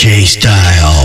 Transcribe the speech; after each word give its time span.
J 0.00 0.24
Style. 0.24 1.04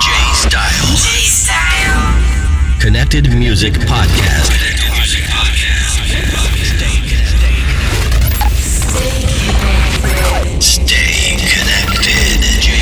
J 0.00 0.08
Style. 0.32 0.96
J 0.96 1.04
Style. 1.28 2.80
Connected 2.80 3.28
Music 3.28 3.74
Podcast. 3.74 4.48
Stay 10.62 11.36
connected. 11.36 12.40
J 12.62 12.72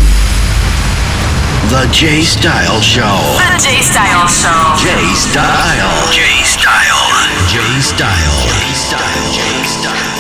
The 1.72 1.88
J 1.94 2.22
Style 2.22 2.82
Show. 2.82 3.02
The 3.40 3.58
J 3.64 3.82
Style 3.82 4.28
Show. 4.28 4.76
J 4.76 4.92
Style. 5.16 6.12
J 6.12 6.44
Style. 6.44 7.48
J 7.48 7.80
Style. 7.80 7.80
J 7.80 7.80
Style. 7.80 8.44
J 8.44 8.74
Style. 8.74 9.32
J 9.32 9.64
Style. 9.64 10.11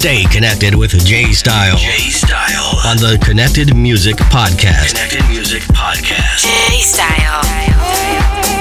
Stay 0.00 0.24
connected 0.24 0.74
with 0.74 0.92
J 1.04 1.30
Style. 1.34 1.76
J 1.76 2.08
Style 2.08 2.80
on 2.86 2.96
the 2.96 3.18
Connected 3.22 3.76
Music 3.76 4.16
Podcast. 4.16 4.94
Connected 4.94 5.28
Music 5.28 5.60
Podcast. 5.74 6.70
J 6.70 6.80
Style. 6.80 8.59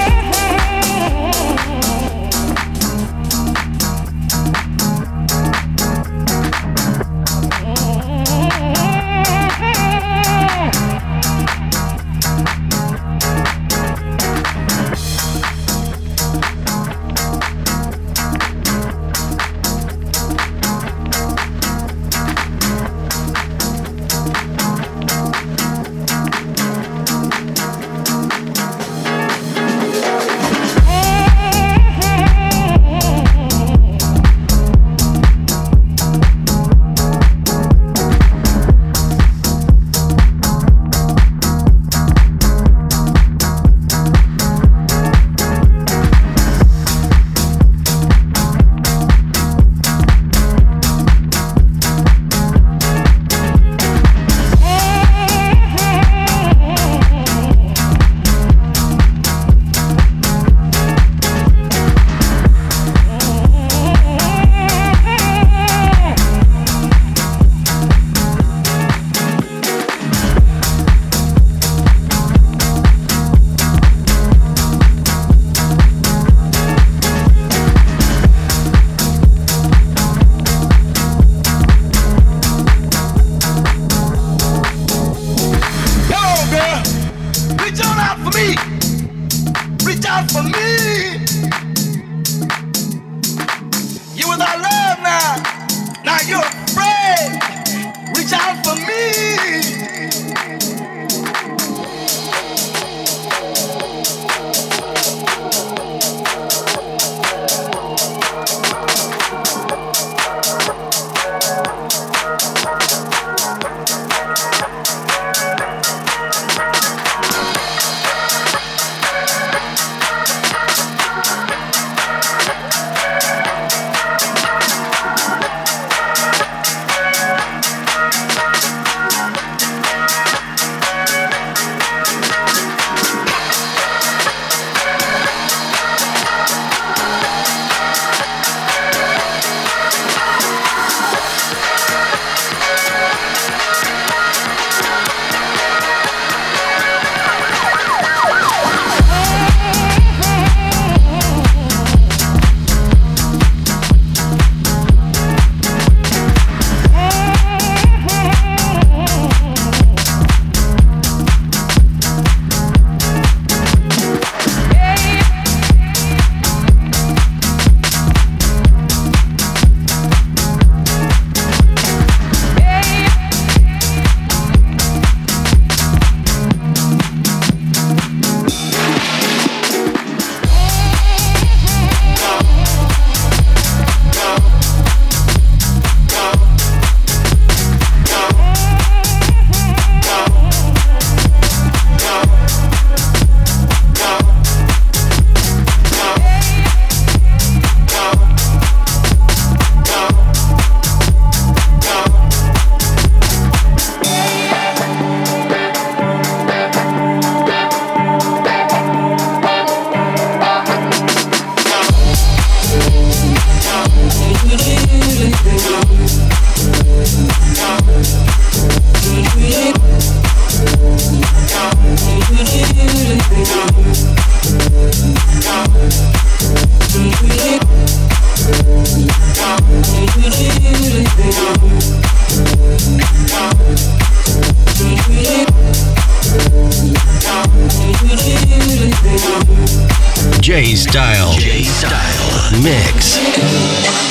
Style. 240.90 241.34
J 241.34 241.62
Style. 241.62 242.64
Mix. 242.64 243.20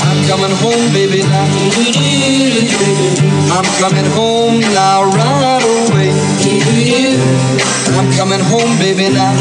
I'm 0.07 0.23
coming 0.29 0.55
home, 0.63 0.93
baby. 0.93 1.23
I'm 3.51 3.67
coming 3.83 4.07
home 4.15 4.61
now, 4.61 5.03
right 5.03 5.65
away. 5.91 6.15
I'm 7.99 8.09
coming 8.13 8.39
home, 8.39 8.79
baby, 8.79 9.09
now. 9.13 9.35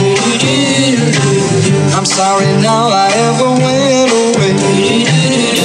I'm 1.96 2.06
sorry 2.06 2.48
now 2.60 2.90
I 2.90 3.08
ever 3.14 3.50
went 3.54 4.12
away. 4.12 5.57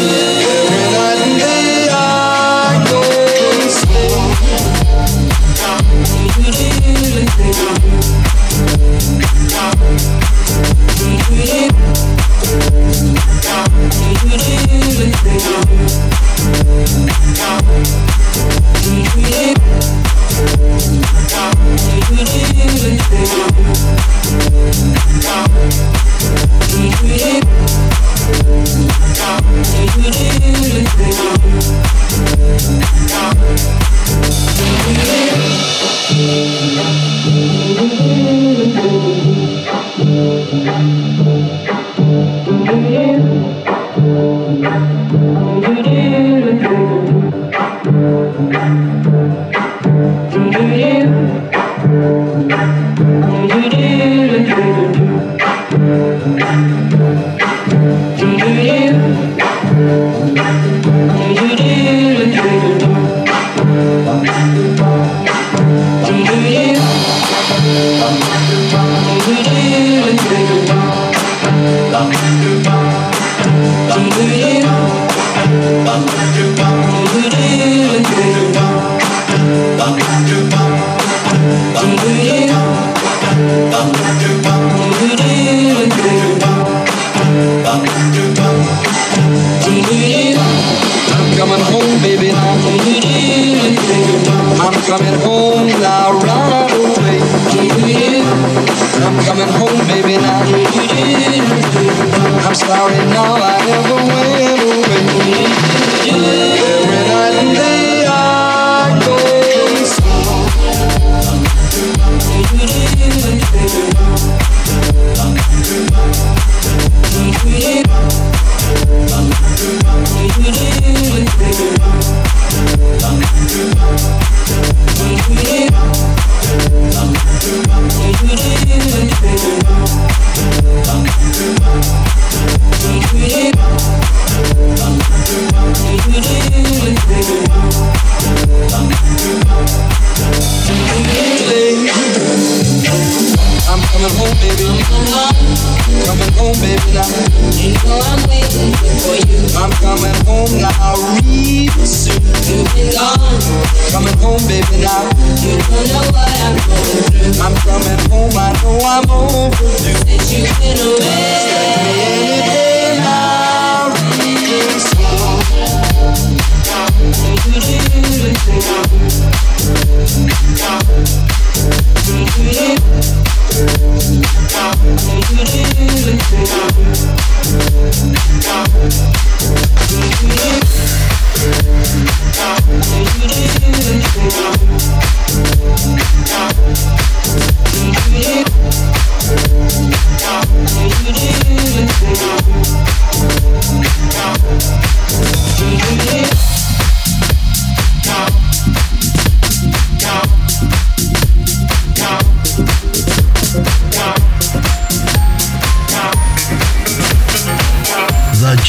I'm 15.04 16.02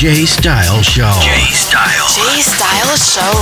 J 0.04 0.26
Style 0.26 0.84
Show. 0.84 1.18
J 1.22 1.30
Style. 1.54 2.10
J 2.10 2.42
Style 2.42 2.98
Show. 2.98 3.34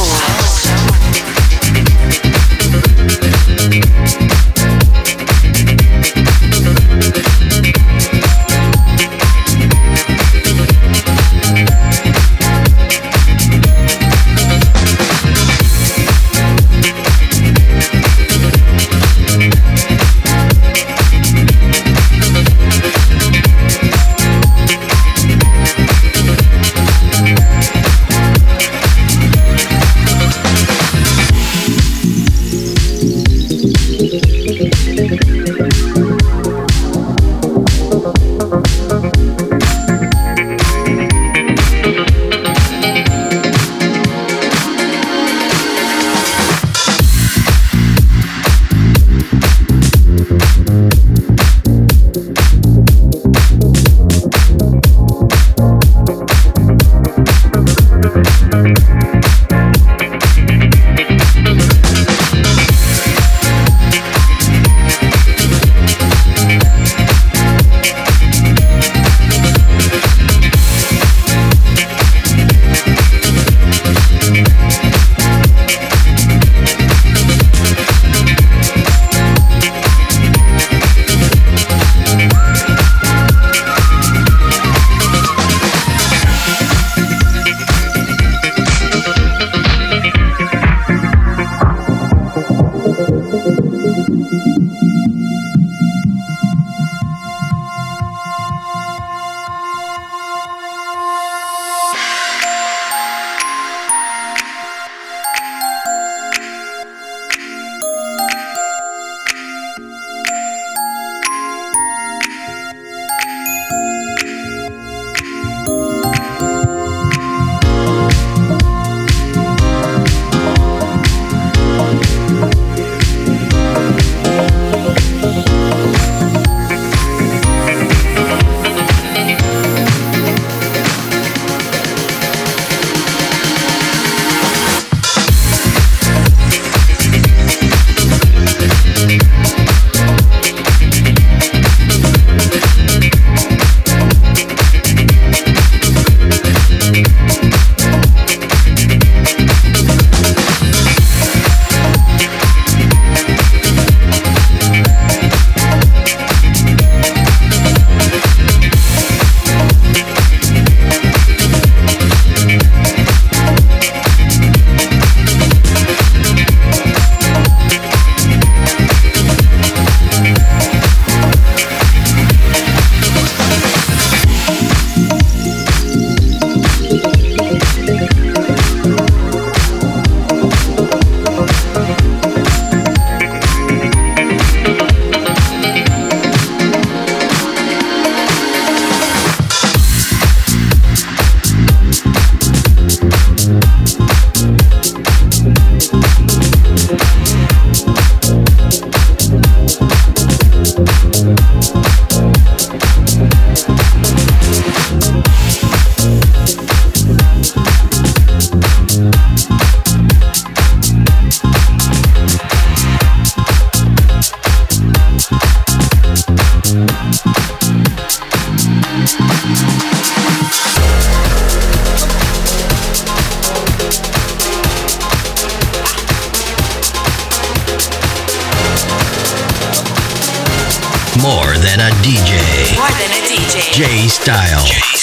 J 233.82 234.08
Style. 234.08 234.62
J 234.68 235.01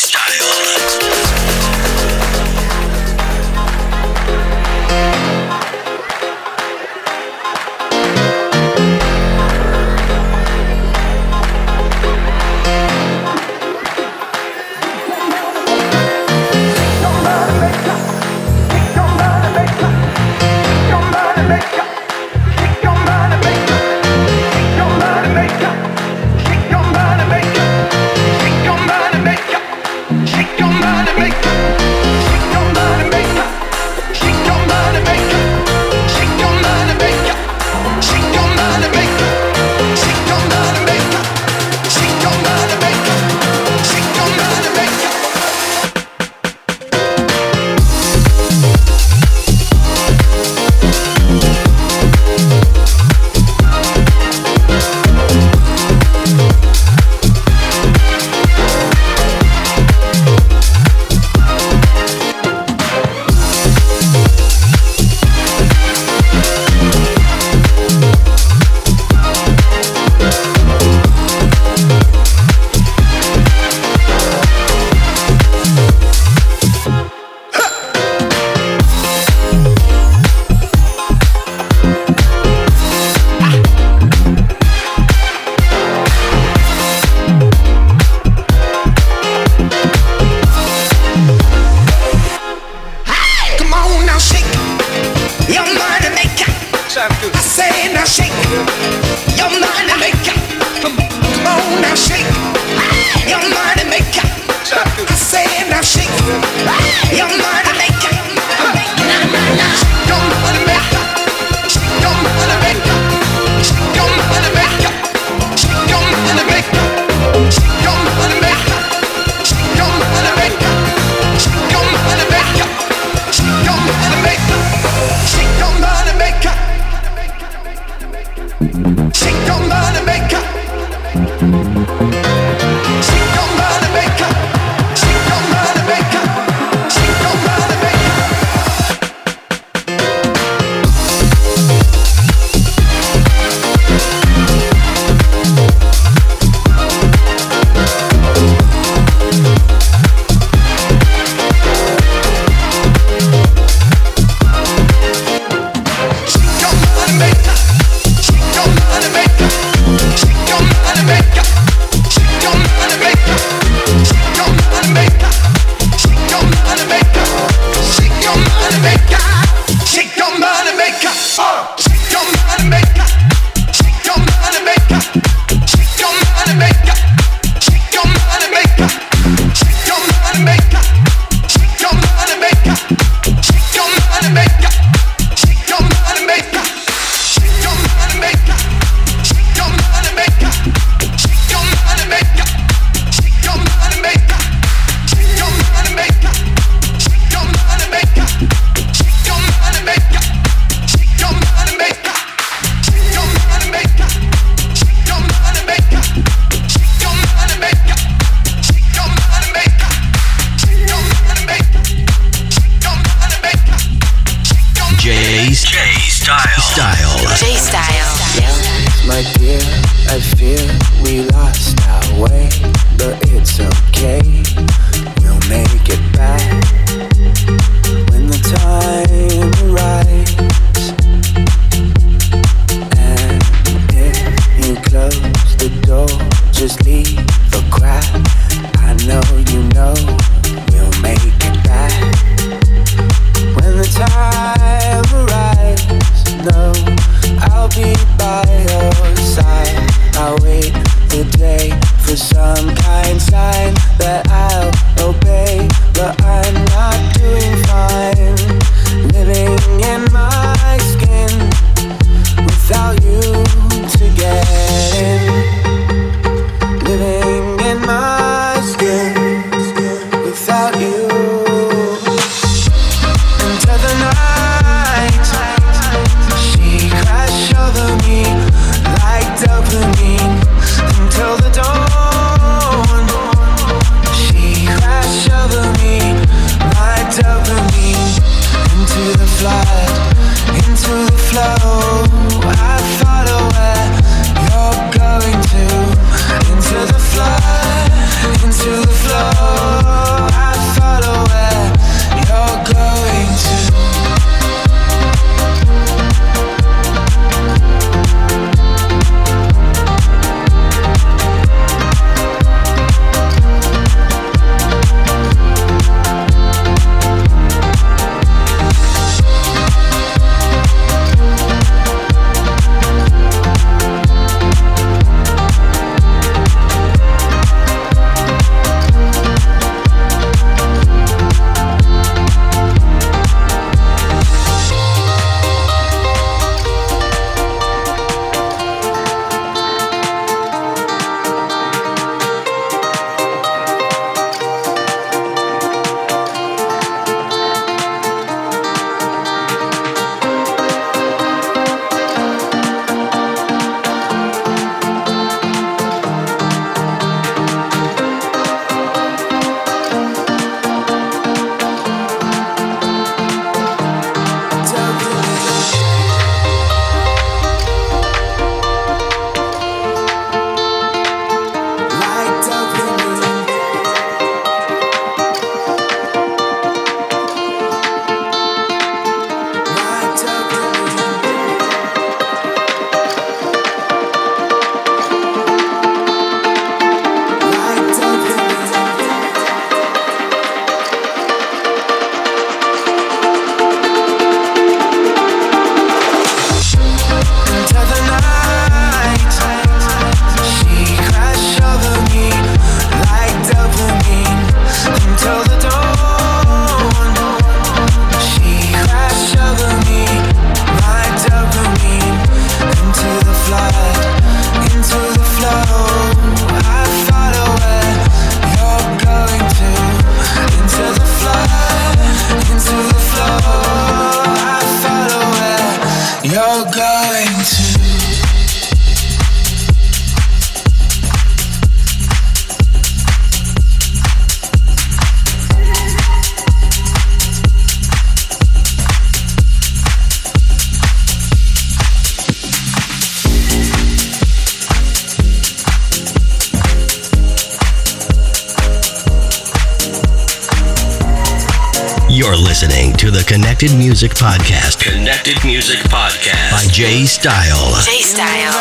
Connected 453.59 453.77
Music 453.77 454.13
Podcast 454.13 454.79
Connected 454.85 455.45
Music 455.45 455.79
Podcast. 455.91 456.53
by 456.53 456.65
Jay 456.71 457.05
Style. 457.07 457.75
J 457.83 458.03
Style. 458.03 458.55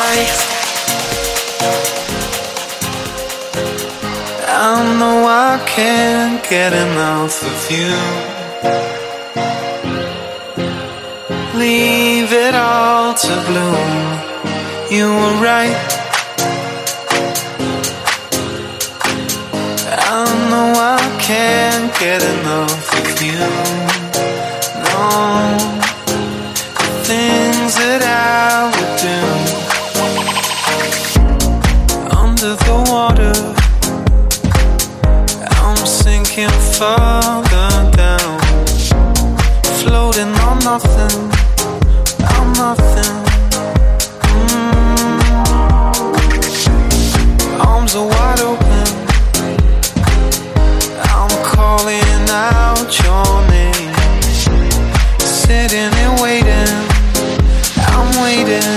I 4.47 4.97
know 4.97 5.23
I 5.27 5.63
can't 5.67 6.41
get 6.49 6.73
enough 6.73 7.43
of 7.43 7.69
you. 7.69 7.93
Leave 11.59 12.33
it 12.33 12.55
all 12.55 13.13
to 13.13 13.33
bloom. 13.45 14.01
You 14.89 15.09
were 15.13 15.37
right. 15.39 15.77
I 20.09 20.25
know 20.49 20.73
I 20.75 20.97
can't 21.21 21.93
get 21.99 22.23
enough 22.23 22.93
of 22.97 23.21
you. 23.21 23.96
No, 25.09 25.13
the 26.75 26.87
things 27.07 27.71
that 27.81 28.01
I 28.03 28.67
would 28.73 28.93
do 29.05 29.17
under 32.23 32.53
the 32.67 32.77
water. 32.91 33.35
I'm 35.63 35.79
sinking 35.85 36.55
further 36.77 37.71
down, 37.95 38.37
floating 39.79 40.33
on 40.47 40.57
nothing. 40.71 41.17
I'm 42.35 42.47
nothing. 42.63 43.15
Mm. 44.35 45.19
Arms 47.65 47.93
are 47.95 48.07
wide 48.13 48.41
open. 48.41 48.87
I'm 51.15 51.33
calling 51.53 52.23
out 52.29 52.89
your 53.03 53.27
name, 53.47 53.56
sitting 55.47 55.79
and 55.79 56.19
waiting. 56.19 56.67
I'm 57.95 58.21
waiting. 58.21 58.76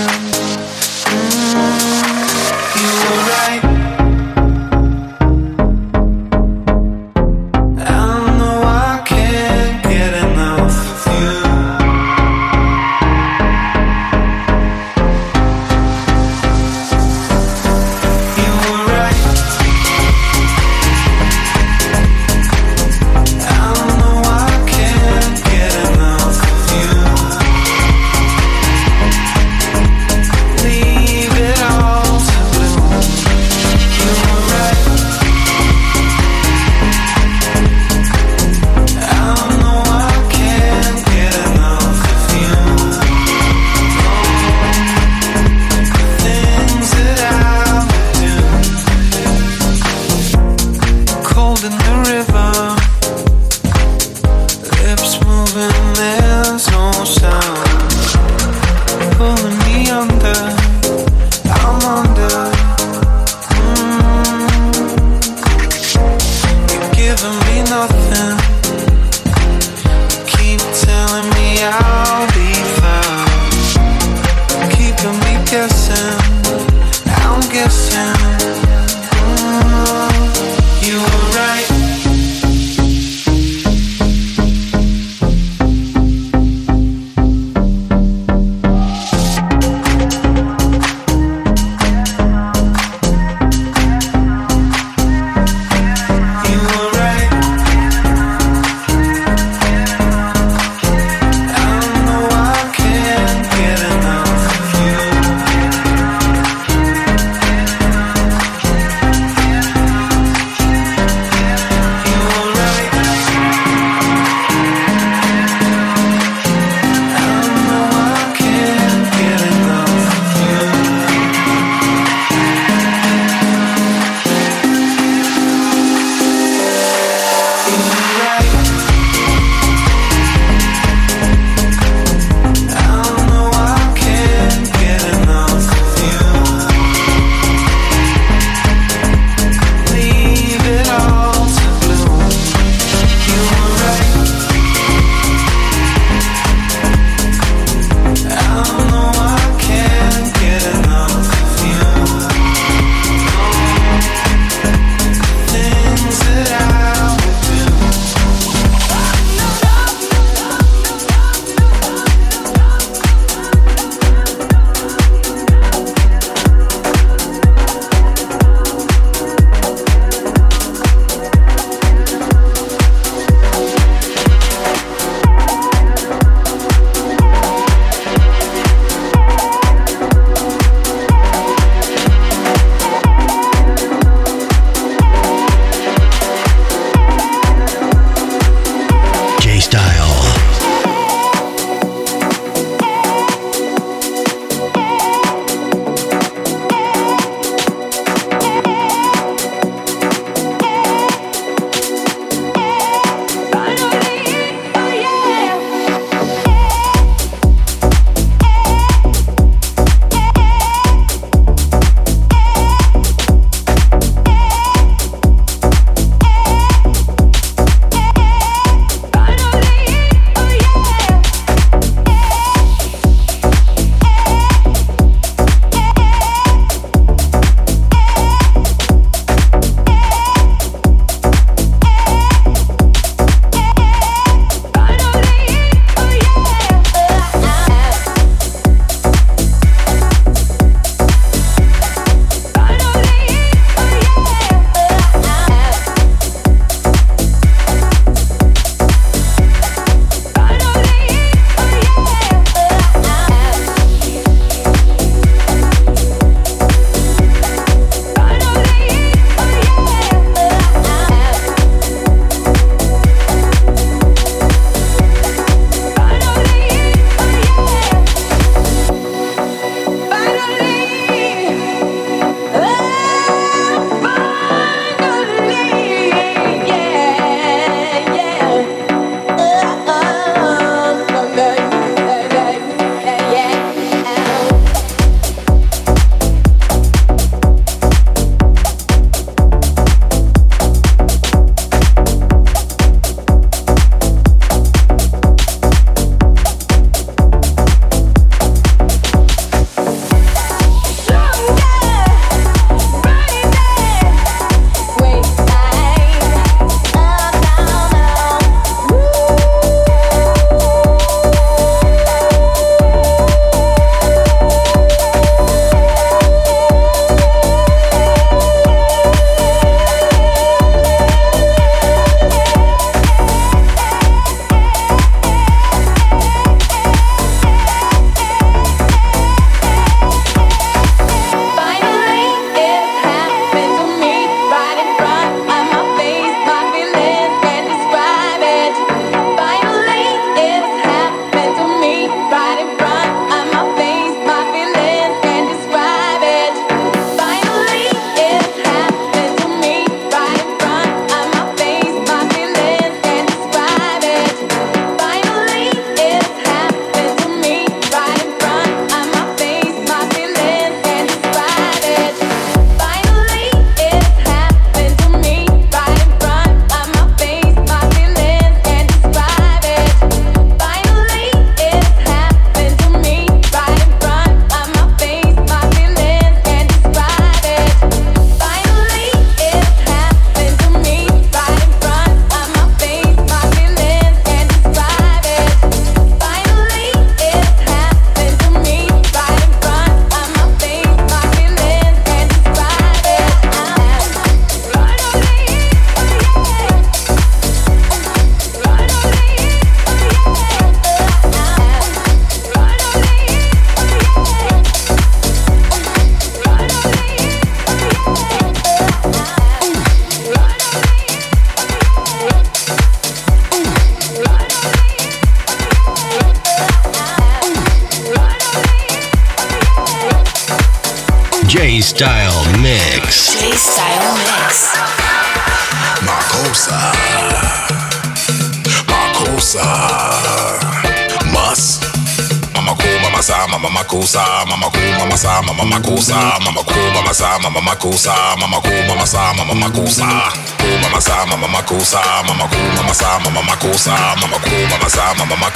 mama 441.81 442.45
mama 442.77 442.93
sa 442.95 443.19
mama 443.25 443.41
mama 443.41 443.57
mama 443.57 444.89
sa 444.89 445.05
mama 445.17 445.25
mama 445.25 445.51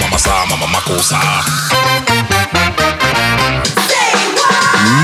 mama 0.00 0.18
sa 0.18 0.44
mama 0.46 0.78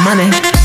money. 0.04 0.63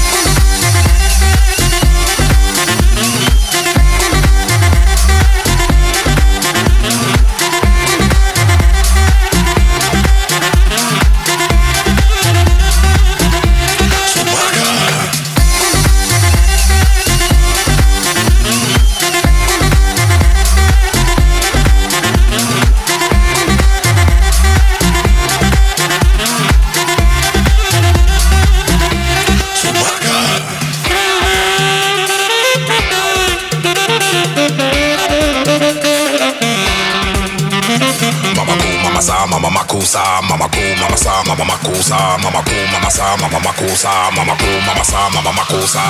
kusa 39.90 40.22
mama 40.22 40.46
ku 40.54 40.62
mama 40.82 40.98
sa 40.98 41.24
mama 41.26 41.44
mama 41.44 41.58
kusa 41.66 41.98
mama 42.22 42.42
ku 42.46 42.54
mama 42.72 42.90
sa 42.94 43.18
mama 43.18 43.40
mama 43.42 43.74
sa 43.74 44.12
mama 44.14 44.36
ku 44.38 44.50
mama 44.62 44.84
sa 44.86 45.10
mama 45.10 45.22
mama 45.34 45.44
kusa 45.50 45.82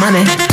money. 0.00 0.47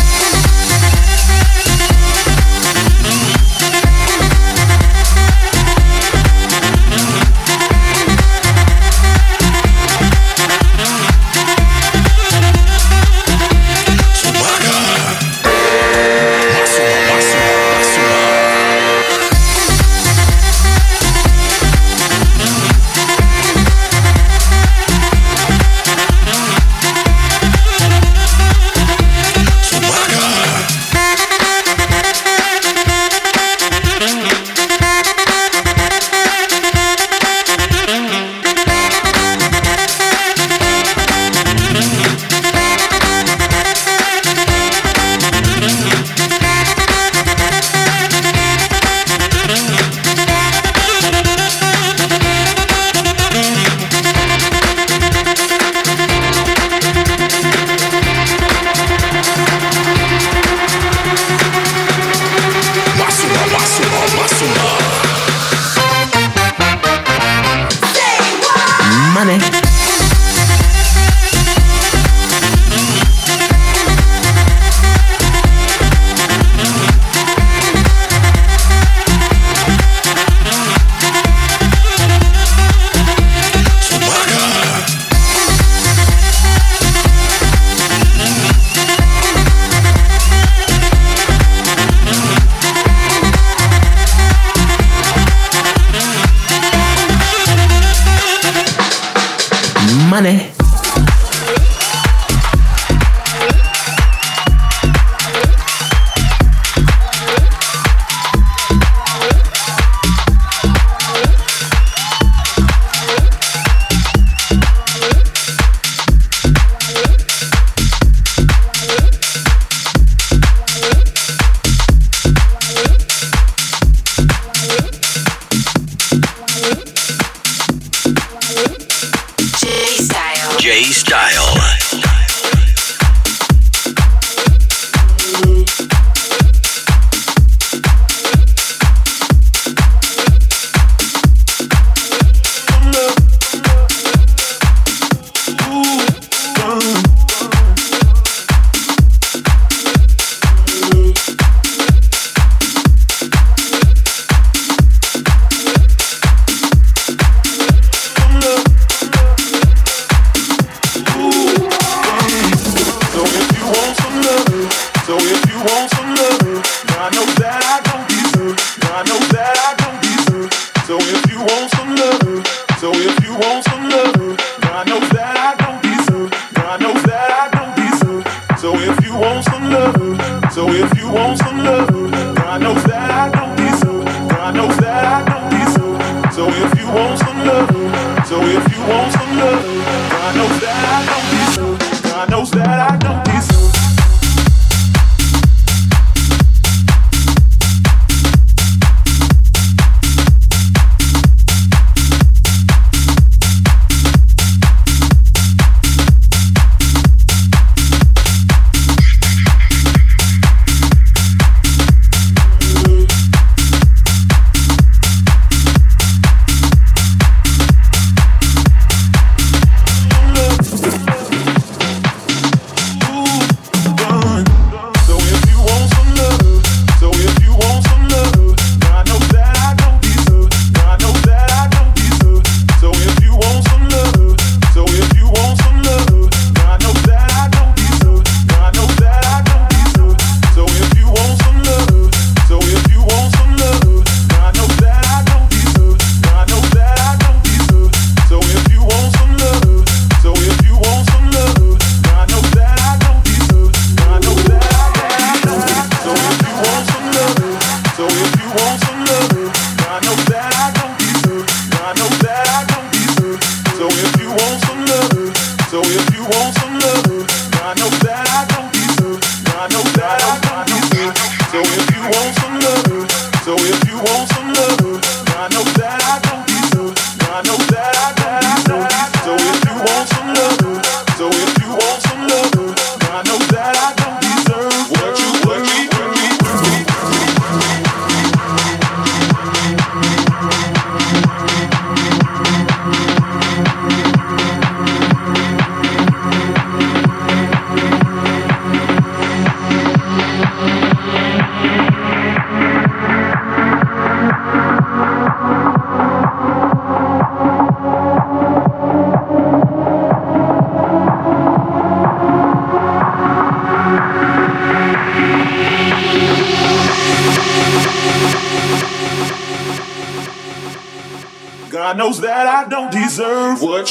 money. 100.10 100.55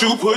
super 0.04 0.33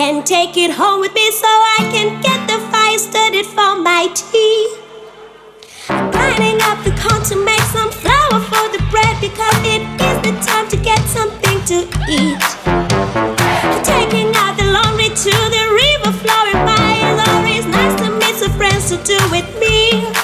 can 0.00 0.24
take 0.24 0.56
it 0.56 0.70
home 0.70 0.98
with 1.00 1.12
me 1.12 1.30
so 1.30 1.46
I 1.46 1.80
can 1.92 2.22
get 2.22 2.40
the 2.48 2.58
fire 2.72 2.96
started 2.96 3.44
for 3.44 3.76
my 3.76 4.08
tea. 4.14 4.76
Grinding 5.88 6.56
up 6.62 6.80
the 6.88 6.92
corn 7.02 7.20
to 7.28 7.36
make 7.44 7.60
some 7.68 7.90
flour 7.92 8.40
for 8.48 8.64
the 8.72 8.80
bread 8.88 9.14
because 9.20 9.60
it 9.60 9.84
is 10.00 10.16
the 10.24 10.32
time 10.40 10.66
to 10.72 10.78
get 10.78 11.00
something 11.04 11.58
to 11.68 11.78
eat. 12.08 12.40
Taking 13.84 14.32
out 14.40 14.56
the 14.56 14.72
laundry 14.72 15.10
to 15.12 15.34
the 15.56 15.64
river, 15.82 16.12
flowing 16.16 16.60
by 16.64 16.90
is 17.52 17.58
it's 17.58 17.66
nice 17.66 17.94
to 18.00 18.08
meet 18.20 18.36
some 18.36 18.52
friends 18.56 18.88
to 18.88 18.96
do 19.04 19.18
with 19.30 19.48
me. 19.60 20.19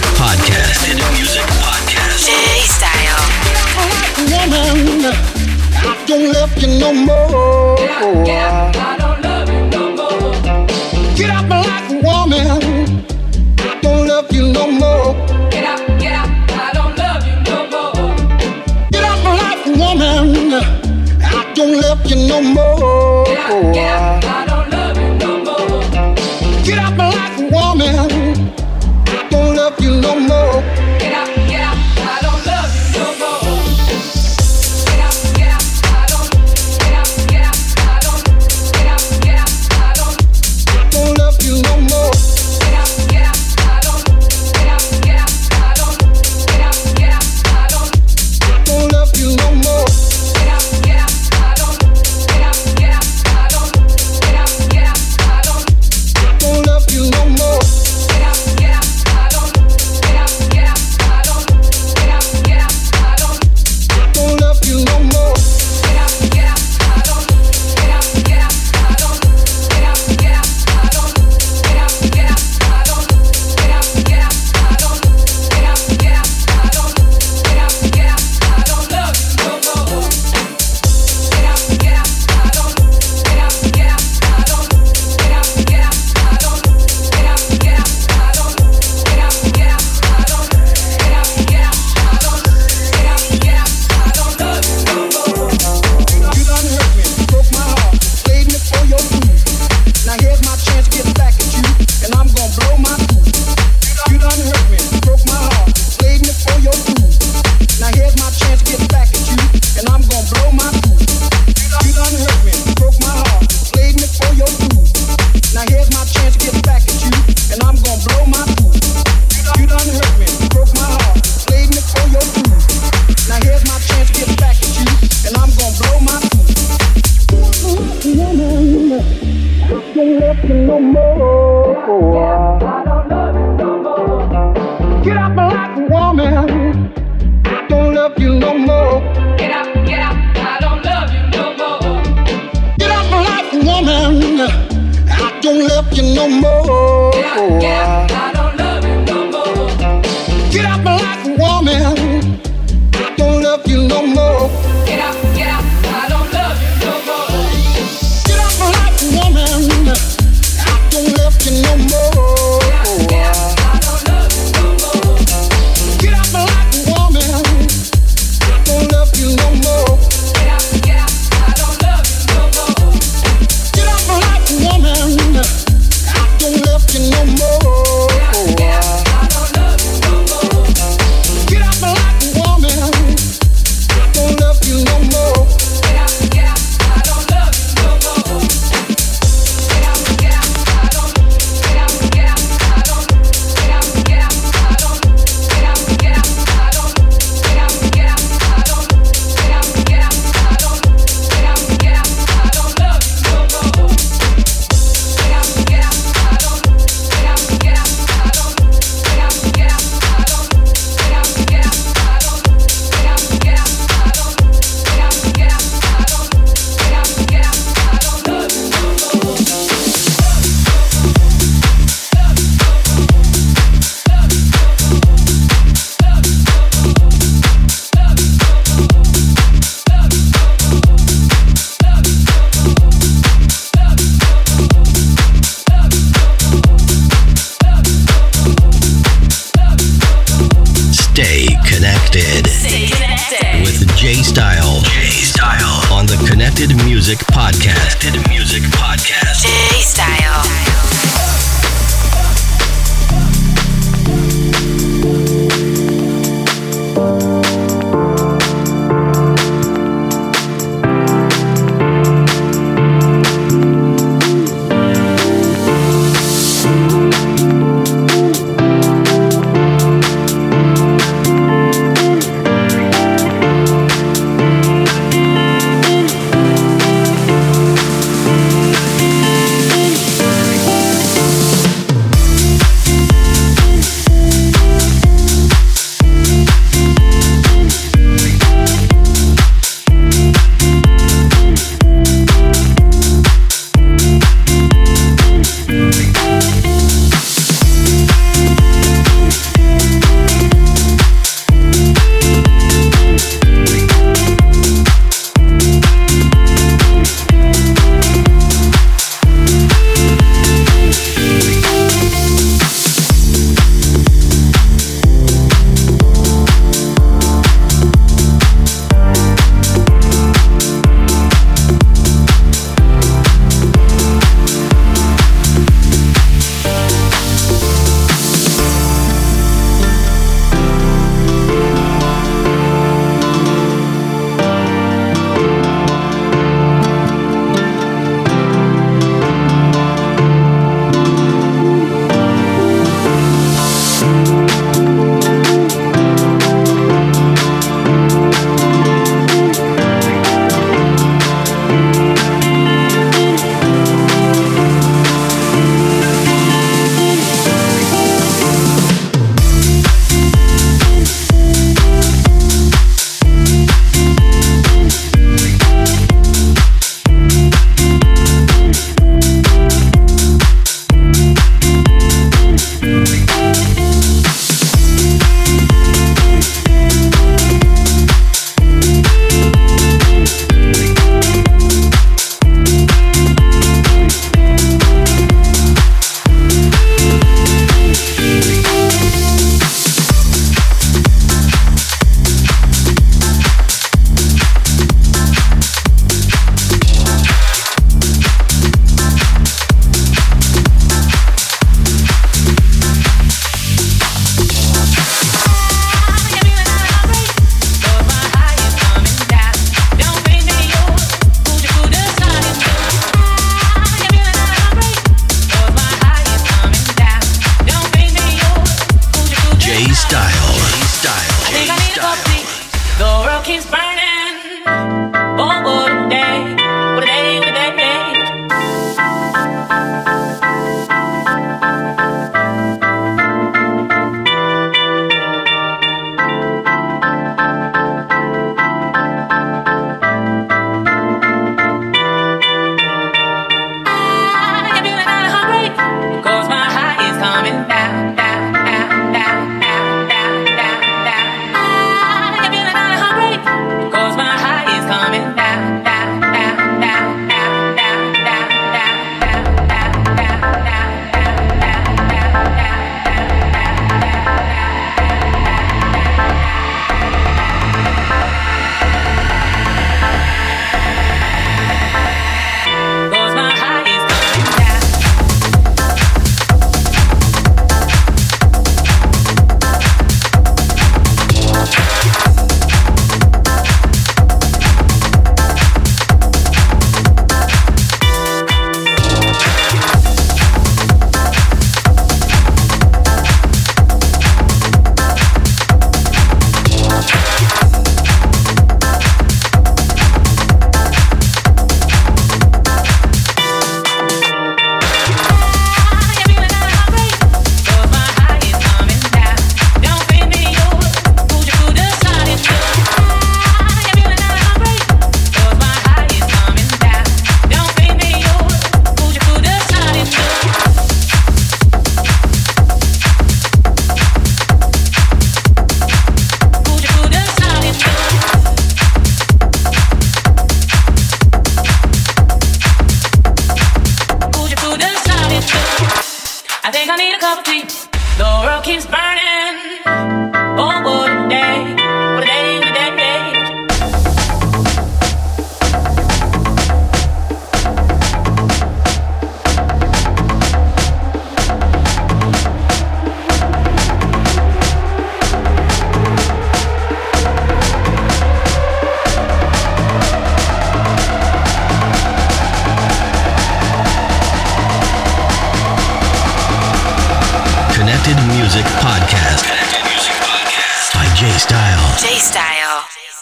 Music 0.00 0.16
Podcast. 0.16 0.80
Music 1.12 1.44
Podcast. 1.60 2.24
Jay 2.24 2.64
Style. 2.64 3.20
Woman, 4.32 5.12
I 5.76 6.04
don't 6.06 6.32
love 6.32 6.56
you 6.56 6.68
no 6.80 6.92
more. 6.94 7.76
Yeah, 7.78 8.24
yeah, 8.24 8.72
I 8.76 8.96
don't 8.96 9.20
love 9.20 9.50
you 9.52 9.60
no 9.68 9.92
more. 9.92 10.32
Get 11.14 11.44
woman. 12.02 12.48
I 13.58 13.78
don't 13.82 14.08
love 14.08 14.32
you 14.32 14.44
no 14.52 14.70
more. 14.70 15.14
Get 15.50 15.78
get 16.00 16.26
woman. 19.66 20.54
I 21.22 21.52
don't 21.54 21.76
love 21.78 22.06
you 22.06 22.16
no 22.26 22.40
more. 22.40 23.26
Get 23.26 23.74
get. 23.74 23.99